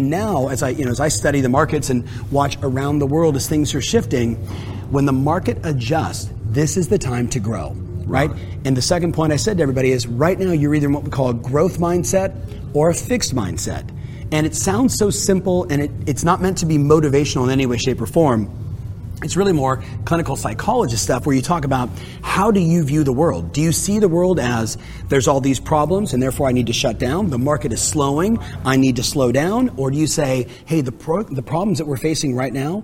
[0.00, 3.06] And now, as I, you know, as I study the markets and watch around the
[3.06, 4.36] world as things are shifting,
[4.90, 7.72] when the market adjusts, this is the time to grow,
[8.06, 8.30] right?
[8.64, 11.04] And the second point I said to everybody is right now you're either in what
[11.04, 12.34] we call a growth mindset
[12.72, 13.90] or a fixed mindset.
[14.32, 17.66] And it sounds so simple and it, it's not meant to be motivational in any
[17.66, 18.48] way, shape, or form.
[19.22, 21.90] It's really more clinical psychologist stuff where you talk about
[22.22, 23.52] how do you view the world?
[23.52, 24.78] Do you see the world as
[25.08, 27.28] there's all these problems and therefore I need to shut down?
[27.28, 29.74] The market is slowing, I need to slow down?
[29.76, 32.82] Or do you say, hey, the, pro- the problems that we're facing right now,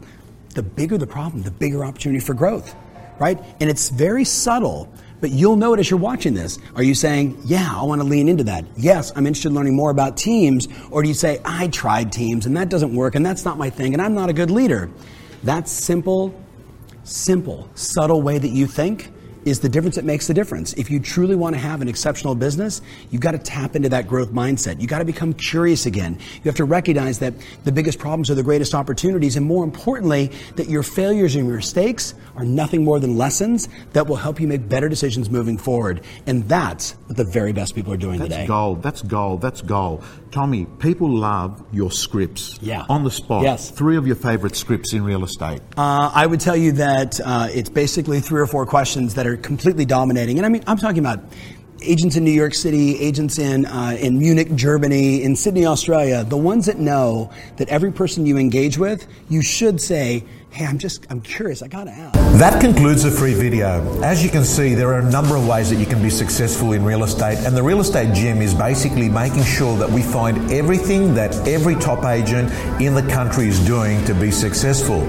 [0.51, 2.75] the bigger the problem, the bigger opportunity for growth,
[3.19, 3.43] right?
[3.59, 6.59] And it's very subtle, but you'll know it as you're watching this.
[6.75, 8.67] Are you saying, yeah, I want to lean into that?
[8.77, 10.69] Yes, I'm interested in learning more about teams.
[10.91, 13.71] Or do you say, I tried teams and that doesn't work and that's not my
[13.71, 14.91] thing and I'm not a good leader?
[15.47, 16.35] That simple,
[17.05, 19.13] simple, subtle way that you think
[19.47, 20.73] is the difference that makes the difference.
[20.75, 24.09] If you truly want to have an exceptional business, you've got to tap into that
[24.09, 24.81] growth mindset.
[24.81, 26.19] You've got to become curious again.
[26.35, 27.33] You have to recognize that
[27.65, 31.57] the biggest problems are the greatest opportunities, and more importantly, that your failures and your
[31.57, 36.03] mistakes are nothing more than lessons that will help you make better decisions moving forward.
[36.27, 38.43] And that's what the very best people are doing That's today.
[38.43, 38.83] That's gold.
[38.83, 39.41] That's gold.
[39.41, 40.05] That's gold.
[40.33, 42.59] Tommy, people love your scripts.
[42.61, 42.85] Yeah.
[42.89, 43.45] On the spot.
[43.45, 43.71] Yes.
[43.71, 45.61] Three of your favorite scripts in real estate.
[45.77, 49.36] Uh, I would tell you that uh, it's basically three or four questions that are
[49.37, 50.39] completely dominating.
[50.39, 51.21] And I mean, I'm talking about
[51.83, 56.37] agents in New York City, agents in, uh, in Munich, Germany, in Sydney, Australia, the
[56.37, 61.07] ones that know that every person you engage with, you should say, hey, I'm just,
[61.11, 62.15] I'm curious, I gotta ask.
[62.39, 64.03] That concludes the free video.
[64.03, 66.73] As you can see, there are a number of ways that you can be successful
[66.73, 70.51] in real estate, and the Real Estate Gym is basically making sure that we find
[70.51, 75.01] everything that every top agent in the country is doing to be successful.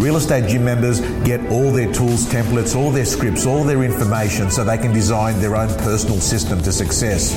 [0.00, 4.50] Real Estate Gym members get all their tools, templates, all their scripts, all their information
[4.50, 7.32] so they can design their own personal system to success.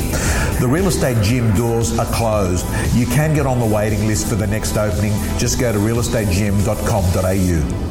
[0.60, 2.66] The Real Estate Gym doors are closed.
[2.96, 5.14] You can get on the waiting list for the next opening.
[5.38, 7.91] Just go to realestategym.com.au you.